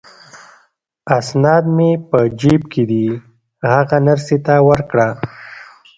[1.17, 3.05] اسناد مې په جیب کې دي،
[3.71, 5.07] هغه نرسې ته ورکړه.